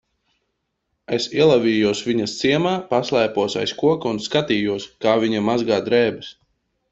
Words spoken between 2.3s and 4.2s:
ciemā, paslēpos aiz koka